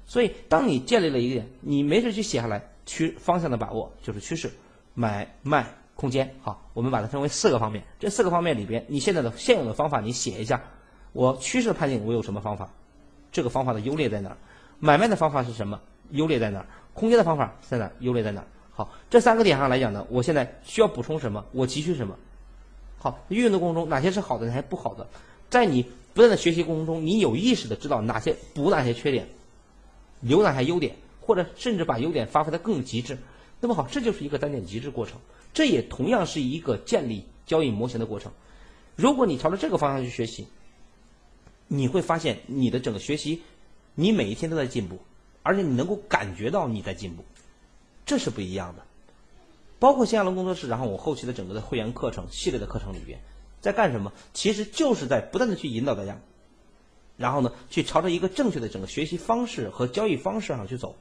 [0.07, 4.53] 所以，当你建立了一个点，你没事去写下来，趋方向的把握就是趋势、
[4.95, 6.33] 买卖、空间。
[6.43, 7.85] 好，我们把它分为四个方面。
[7.99, 10.63] 这四个方面里边，你现在的现有的方法你写一下。
[11.13, 12.71] 我趋势判定我有什么方法？
[13.33, 14.37] 这个方法的优劣在哪儿？
[14.79, 15.81] 买卖的方法是什么？
[16.11, 16.67] 优劣在哪儿？
[16.95, 17.93] 空间的方法在哪儿？
[17.99, 18.47] 优劣在哪儿？
[18.71, 21.45] 好，这三个点上来讲呢，我现在需要补充什么？
[21.53, 22.17] 我急需什么？
[22.99, 25.09] 好，运用的过程中哪些是好的，哪些不好的？
[25.51, 29.29] 在你不断的学习过程中，你有意识的知道哪些补哪些缺点。
[30.23, 33.19] 留哪些优点，或者甚至把优点发挥的更极致，
[33.61, 35.21] 那么好，这就是一个单点极致过程。
[35.53, 38.33] 这也同样是一个建立交易模型的过程。
[38.97, 40.49] 如果你朝着这个方向去学习，
[41.69, 43.43] 你会发现你的整个学习，
[43.95, 45.01] 你每一天都在进步，
[45.43, 47.27] 而且你能够感觉到你在进步，
[48.07, 48.83] 这是不一样的。
[49.79, 53.21] 包括新亚龙工作室，然后我后期的整个的会员课程系列的课程里边，
[53.67, 54.15] 在干什么？
[54.33, 56.19] 其实就是在不断的去引导大家。
[57.19, 60.97] 然后呢，去朝着一个正确的整个学习方式和交易方式上去走，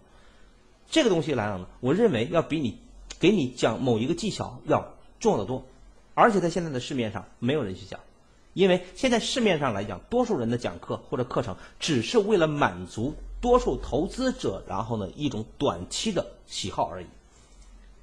[0.90, 2.80] 这个东西来讲呢，我认为要比你
[3.20, 5.66] 给你讲某一个技巧要重要的多，
[6.14, 8.00] 而且在现在的市面上没有人去讲，
[8.54, 17.08] 因为现在市面上来讲，多数人的讲课或者课程只是为了满足多数投资者，然后呢一种短期的喜好而已。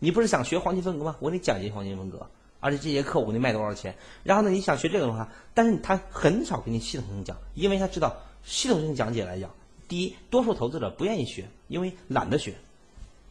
[0.01, 1.17] 你不是想学黄金分割吗？
[1.21, 2.27] 我给你讲一节黄金分割。
[2.63, 3.97] 而且这节课我给你卖多少钱？
[4.23, 9.51] 然后呢，你想学这个的话，但是他很少给你系统性讲，因为他知道系统性讲解来讲，
[9.89, 12.55] 第一，多数投资者不愿意学，因为懒得学，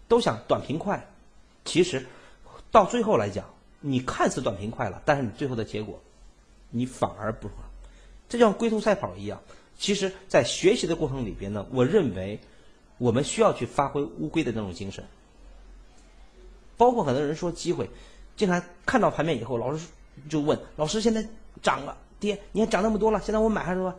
[0.09, 1.07] 都想短平快，
[1.63, 2.05] 其实
[2.71, 3.45] 到最后来讲，
[3.79, 6.01] 你看似短平快了，但是你最后的结果，
[6.69, 7.53] 你反而不如，
[8.27, 9.41] 这就像龟兔赛跑一样。
[9.77, 12.39] 其实，在学习的过程里边呢，我认为
[12.99, 15.05] 我们需要去发挥乌龟的那种精神。
[16.77, 17.89] 包括很多人说机会，
[18.41, 19.87] 经常看到盘面以后，老师
[20.27, 21.23] 就问老师：“现在
[21.61, 23.93] 涨了，跌，你看涨那么多了，现在我买还是说，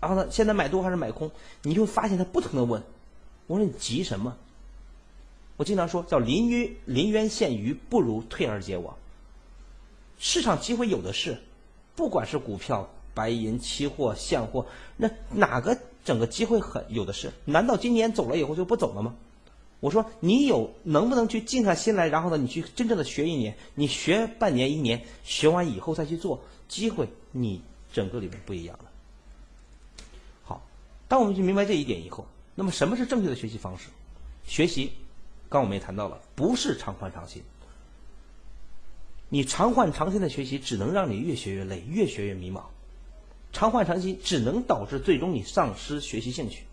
[0.00, 1.30] 然后呢，现在买多还是买空？”
[1.62, 2.82] 你就会发现他不停的问，
[3.46, 4.36] 我说你急什么？
[5.56, 8.96] 我经常说叫临渊临渊羡鱼，不如退而结网。
[10.18, 11.38] 市场机会有的是，
[11.94, 17.30] 不管是股票、白银、期货、现货，那哪个整个机会很有的是？
[17.44, 19.14] 难道今年走了以后就不走了吗？
[19.80, 27.62] 我说你有能不能去静下心来，然后呢，你去真正的学一年，你学半年一年，学完以后再去做，机会你
[27.92, 28.90] 整个里面不一样了。
[30.42, 30.66] 好，
[31.06, 33.88] 当我们去明白这一点以后，那么什么是正确的学习方式？
[34.44, 34.92] 学习，
[35.48, 37.42] 刚我们也谈到了，不是常换常新。
[39.28, 42.62] 你常换常新的学习，只能让你越学越累，越学越迷茫。
[43.52, 46.64] 常换常新，只能导致最终你丧失学习兴趣。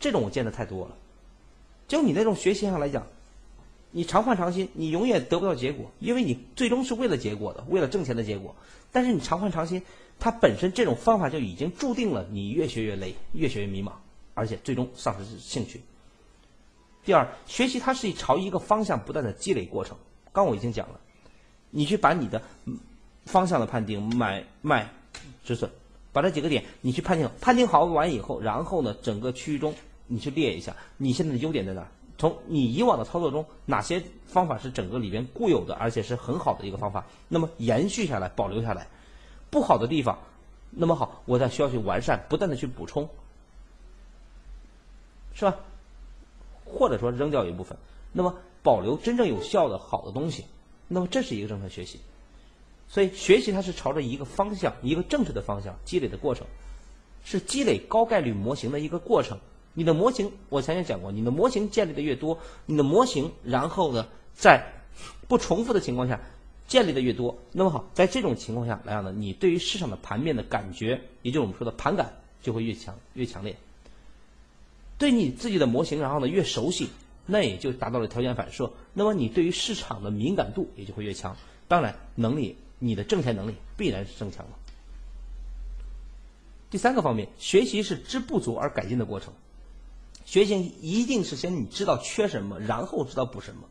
[0.00, 0.96] 这种我见的太多了，
[1.86, 3.06] 就你那种学习上来讲，
[3.90, 8.56] 你常换常新，你永远得不到结果，因为你最终是为了结果的，为了挣钱的结果。
[8.90, 9.82] 但是你常换常新，
[10.18, 13.92] 它本身这种方法就已经注定了你越学越累，越学越迷茫，
[14.34, 15.82] 而且最终丧失兴趣。
[17.04, 19.96] 第二，学习它是朝一个方向不断的积累过程。
[20.32, 21.00] 刚我已经讲了，
[21.70, 22.40] 你去把你的
[23.26, 24.90] 方向的判定、买卖
[25.44, 25.70] 止损，
[26.12, 29.74] 把这几个点你去判定，判定好完以后，然后呢，整个区域中。
[30.10, 31.86] 你去列一下，你现在的优点在哪？
[32.18, 37.06] 从你以往的操作中，哪些方法是整个里边固有的，而且是很好的一个方法？
[37.28, 38.88] 那么延续下来，保留下来。
[39.50, 40.18] 不好的地方，
[40.70, 43.08] 那么好，我再需要去完善，不断的去补充，
[45.32, 45.56] 是吧？
[46.64, 47.78] 或者说扔掉一部分，
[48.12, 50.44] 那么保留真正有效的好的东西。
[50.88, 52.00] 那么这是一个正常学习。
[52.88, 56.46] 所以学习它是朝着一个方向，一个正确的方向积累的过程，
[57.24, 59.38] 是积累高概率模型的一个过程。
[59.72, 64.72] 你的模型，我前面讲过，你的模型建立的越多，你的模型，然后呢，在
[65.28, 66.20] 不重复的情况下
[66.66, 73.56] 建立的越多，那么好，在这种情况下来讲呢，你对于市场的盘面的感觉，也就是我们说的盘感，就会越强越强烈。
[74.98, 76.90] 对你自己的模型，然后呢越熟悉，
[77.26, 81.36] 那也就达到了条件反射，那么你对于市场的敏感度也就会越强。
[81.68, 84.52] 当然，能力，你的挣钱能力必然是增强了。
[86.70, 89.32] 第三个方面，学习是知不足而改进的过程。
[90.30, 93.62] 学习一定是先你知道缺什么，然后知道补什么。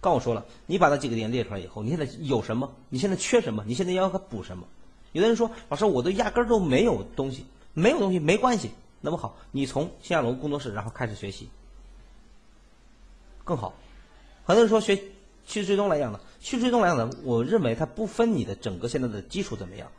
[0.00, 2.72] 刚我说了，你把那几个点列出来以后，你现在有什么？
[2.90, 3.64] 你现在缺什么？
[3.66, 4.68] 你现在要他补什么？
[5.10, 7.44] 有的人说，老师，我都压根儿都没有东西，
[7.74, 8.70] 没有东西没关系。
[9.00, 11.48] 那么好，你从新亚龙工作室然后开始学习，
[13.42, 13.74] 更好。
[14.44, 14.96] 很多人说学
[15.44, 19.90] 趋势追踪来讲呢，趋势追踪来讲呢，我认为它不分你的整个现在的基础怎么样。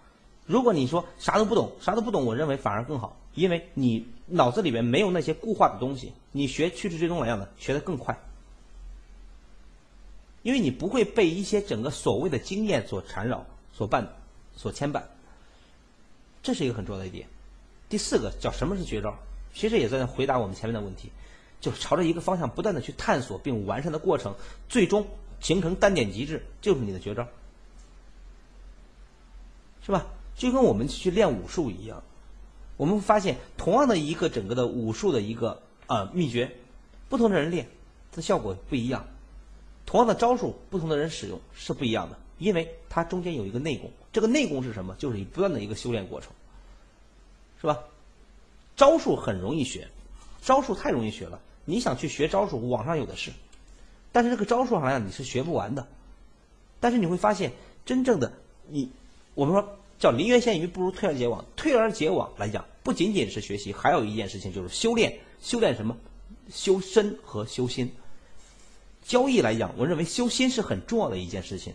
[0.50, 8.18] 如果你说啥都不懂，啥都不懂，我认为反而更好，因为你脑子里面没有那些固化的东西，你学趋势追踪来样的学得更快，
[10.42, 14.08] 因为你不会被一些整个所谓的经验所缠绕、所绊、
[14.56, 15.04] 所牵绊，
[16.42, 17.28] 这是一个很重要的一点。
[17.88, 19.14] 第四个叫什么是绝招？
[19.54, 21.12] 其实也在回答我们前面的问题，
[21.62, 24.34] 就朝着一个方向不断的去探索并完善的过程，
[24.68, 25.06] 最终
[25.40, 27.28] 形成单点极致，就是你的绝招，
[29.86, 30.08] 是吧？
[30.40, 32.02] 就跟我们去练武术一样，
[32.78, 36.56] 我们发现同样的一个整个的武术的一个呃秘诀，
[37.10, 37.68] 不同的人练，
[38.14, 39.06] 它效果不一样。
[39.86, 43.92] 同样的招数，不同的人使用是不一样的，因为它中间有一个内功。
[44.14, 44.96] 这个内功是什么？
[44.98, 46.32] 就是你不断的一个修炼过程，
[47.60, 47.78] 是吧？
[48.78, 49.90] 招数很容易学，
[50.42, 51.42] 招数太容易学了。
[51.66, 53.32] 你想去学招数，网上有的是，
[54.14, 55.86] 但是这个招数好像你是学不完的。
[56.80, 57.52] 但是你会发现，
[57.86, 58.32] 真正的
[58.70, 58.90] 你，
[59.36, 59.76] 我们说。
[60.00, 61.46] 叫临渊羡鱼，不如退而结网。
[61.58, 65.20] 退而结网来讲，不仅仅是学习，还有一件事情就是修炼。
[65.42, 65.98] 修炼什么？
[66.50, 67.92] 修身和修心。
[69.04, 71.74] 交易来讲，我认为修心是很重要的一件事情。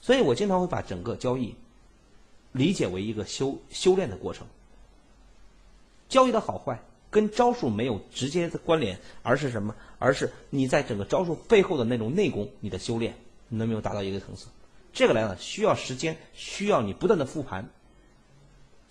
[0.00, 1.54] 所以我经常会把整个交易
[2.52, 4.46] 理解为一个修修炼的过程。
[6.08, 6.80] 交易的好坏
[7.10, 9.74] 跟招数没有直接的关联，而是什么？
[9.98, 13.16] 而是你在整个招数背后的那种内功，你的修炼
[13.48, 14.46] 能没有达到一个层次。
[14.98, 17.70] 这个来呢，需要时间，需要你不断的复盘。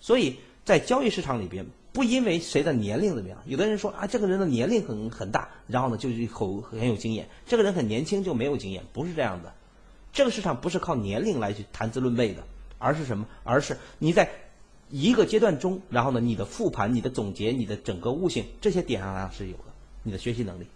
[0.00, 9.52] 所以在交易市场里边，不因为谁的年龄怎么样，有的人说啊，这个人的年龄很很大，然后呢就很很有经验；这个人很年轻就没有经验，不是这样的。
[10.10, 12.42] 这个市场不是靠年龄来去谈资论辈的，
[12.78, 13.26] 而是什么？
[13.44, 14.30] 而是你在
[14.88, 19.64] 一个阶段中，然后呢，你的复盘、你的总结、你的整个悟性这些点上是有的，
[20.04, 20.66] 你的学习能力，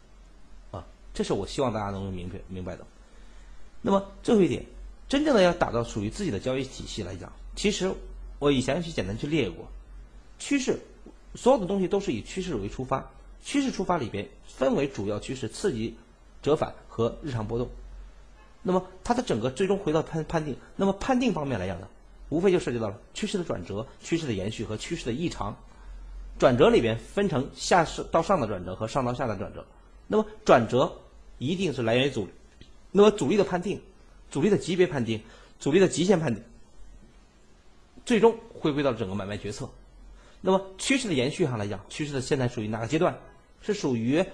[0.73, 2.85] 啊，这是我希望大家能够明白明白的。
[3.81, 4.67] 那么最后一点，
[5.13, 7.93] 真正的要打造属于自己的交易体系来讲，其实
[8.39, 9.69] 我以前去简单去列过，
[10.39, 10.81] 趋势，
[11.35, 13.11] 所有的东西都是以趋势为出发，
[13.43, 15.99] 趋势出发里边分为主要趋势、刺激、
[16.41, 17.69] 折返和日常波动。
[18.63, 21.87] 那么它的整个最终回到判判定，那么判定方面来讲呢，
[22.31, 25.55] 无非就涉及到了趋势的转折、趋势的延续和趋势的异常。
[26.39, 29.67] 转折里边分成下是到上的转折和上到下的转折。
[30.07, 30.91] 那么转折
[31.37, 32.27] 一定是来源于阻，
[32.91, 33.79] 那么阻力的判定、
[34.33, 35.23] 阻力的级别判定、
[35.61, 36.43] 阻力的极限判定，
[38.05, 39.71] 最终回归到整个买卖决策。
[40.41, 43.17] 那么趋势的延续上来讲，趋势的现在属于哪个阶段？
[43.61, 44.25] 是属于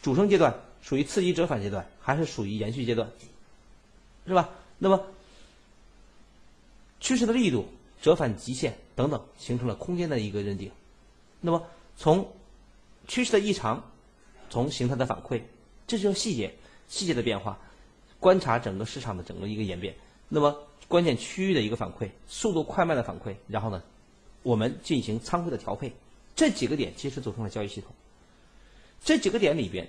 [0.00, 3.10] 主升阶段，属于刺激折返阶段，还是属于延续阶段？
[4.24, 4.50] 是吧？
[4.78, 5.04] 那么
[7.00, 7.66] 趋势的力度、
[8.00, 10.70] 折返极限等等，形成了空间的一个认定。
[11.40, 11.66] 那么
[11.96, 12.32] 从
[13.08, 13.90] 趋势的异常，
[14.48, 15.42] 从形态的反馈，
[15.88, 16.54] 这就是细节、
[16.86, 17.58] 细节的变化，
[18.22, 19.96] 观察整个市场的整个一个演变。
[20.28, 20.56] 那么
[20.86, 23.82] 关键区域的一个反馈，速度快慢的反馈，然后呢，
[24.44, 25.92] 我们进行仓位的调配，
[26.36, 27.90] 这几个点其实组成了交易系统。
[29.04, 29.88] 这几个点里边，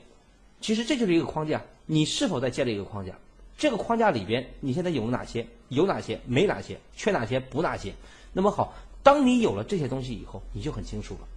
[0.62, 1.62] 其实这就是一个框架。
[1.86, 3.16] 你是否在建立一个框架？
[3.56, 5.46] 这个框架里边，你现在有哪些？
[5.70, 6.20] 有哪些？
[6.26, 6.80] 没哪些？
[6.96, 7.40] 缺哪些？
[7.40, 7.94] 补哪些？
[8.34, 8.74] 那么好，
[9.04, 11.28] 当你有了这些东西以后，你就很清楚了。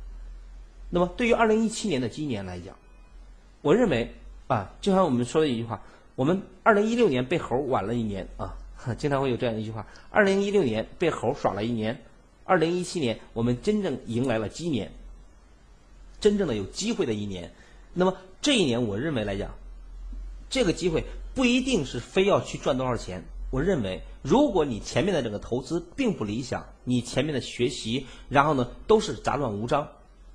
[0.89, 2.75] 那么对于二零一七年的今年来讲，
[3.61, 4.15] 我认为
[4.47, 5.83] 啊，就像我们说的一句话，
[6.17, 8.57] 我们二零一六年被猴晚了一年啊，
[8.99, 12.03] 经常会有这样一句话：二零一六年被猴耍了一年，
[12.45, 14.93] 二零一七年我们真正迎来了鸡年，
[16.19, 17.53] 真正的有机会的一年。
[17.95, 19.55] 那么这一年，我认为来讲，
[20.51, 21.05] 这个机会。
[21.35, 23.23] 不一定是非要去赚多少钱。
[23.51, 29.87] 我认为，如果你前面的这个投资并不理想，你前面的学习，然后呢都是杂乱无章，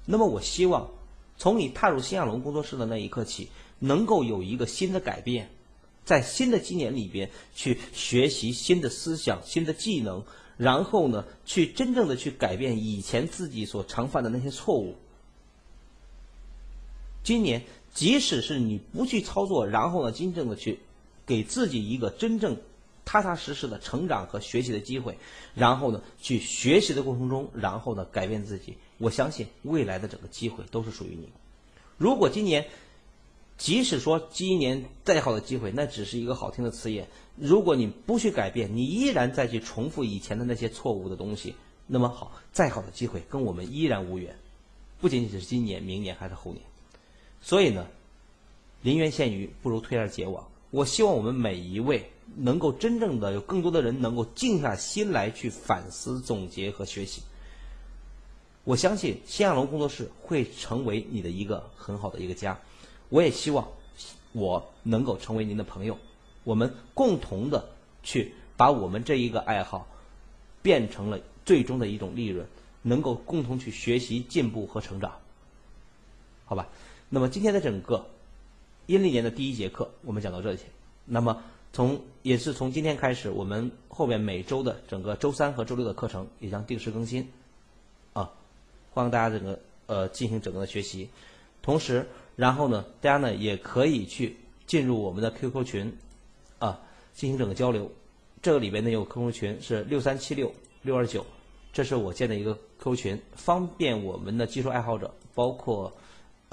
[0.06, 0.92] 那么我希望，
[1.38, 5.50] 从你踏入新亚龙工作室的那一刻起，能够有一个新的改变，
[6.06, 10.24] 在新的今年里边去学习新的思想、新的技能，
[10.58, 14.96] 然后呢去真正的去改变以前自己所常犯的那些错误。
[17.24, 20.80] 今年，即使是你不去操作，然后呢真正的去。
[21.24, 22.58] 给自己一个真正
[23.06, 25.18] 踏踏实实的成长和学习的机会，
[25.54, 28.76] 然后呢，去学习的过程中，然后呢，改变自己。
[28.98, 31.30] 我相信未来的整个机会都是属于你。
[31.98, 32.68] 如果今年，
[33.62, 37.08] 即使说今年再好的机会，那只是一个好听的词眼。
[37.36, 41.54] 如果你不去改变，你依然再去重复以前的那些错误的东西，
[41.86, 44.36] 那么好，再好的机会跟我们依然无缘。
[45.00, 46.64] 不仅仅是今年、明年还是后年。
[47.40, 47.86] 所以呢，
[48.82, 50.48] 临渊羡鱼，不如推而结网。
[50.72, 57.22] 我希望我们每一位能够真正的有更多的人能够静下心来去反思、总结和学习。
[58.64, 62.60] 我相信新亚龙工作室会成为你的一个很好的一个家。
[63.12, 63.68] 我也希望
[64.32, 66.00] 我能够成为您的朋友，
[66.44, 67.70] 我们共同的
[68.02, 69.86] 去把我们这一个爱好
[70.64, 72.48] 变成了最终的一种利润，
[72.82, 75.20] 能够共同去学习、进步和成长。
[76.46, 76.70] 好吧，
[77.10, 78.08] 那么今天的整个。
[78.88, 80.60] 阴历年的第一节课，我们讲到这里。
[81.06, 87.32] 那么，从也是从今天开始，我们后面每周的整个周三和周六的课程也将定时更新，
[88.12, 88.34] 啊，
[88.90, 91.10] 欢迎大家整个呃进行整个的学习。
[91.62, 95.98] 同时，然后呢，大家呢也可以去进入我们的 QQ 群，
[96.60, 96.80] 啊，
[97.14, 97.92] 进行整个交流。
[98.42, 101.26] 这个里边呢有 QQ 群是六三七六六二九，
[101.72, 105.92] 这是我建的一个 QQ 群，方便我们的技术爱好者，包括。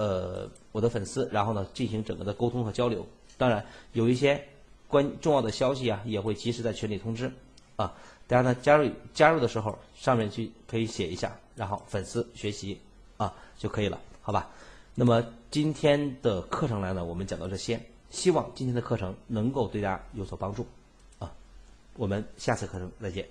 [0.00, 3.04] 呃，我的粉丝，然后呢，进行整个的沟通和交流。
[3.36, 4.40] 当然，有一些
[4.86, 7.28] 关重要的消息啊，也会及时在群里通知。
[7.74, 7.92] 啊，
[8.28, 12.78] 大家呢加入加入的时候，上面去可以写一下，然后粉丝学习
[13.16, 14.48] 啊就可以了，好吧？
[15.00, 17.80] 那么今天的课程来呢，我们讲到这些，
[18.10, 20.66] 希望今天的课程能够对大家有所帮助。
[21.20, 21.32] 啊，
[21.94, 23.24] 我们下次课程再见。